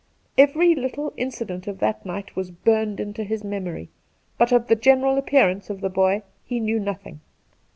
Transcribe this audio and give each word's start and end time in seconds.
Every 0.35 0.73
little 0.73 1.13
incident 1.15 1.67
of 1.67 1.77
that 1.77 2.07
night 2.07 2.35
was 2.35 2.49
burned 2.49 2.99
into 2.99 3.23
his 3.23 3.43
memory, 3.43 3.89
but 4.39 4.51
of 4.51 4.65
the 4.65 4.75
general 4.75 5.15
appearance 5.15 5.69
of 5.69 5.79
the 5.79 5.89
boy 5.91 6.23
he 6.43 6.59
knew 6.59 6.79
nothing. 6.79 7.19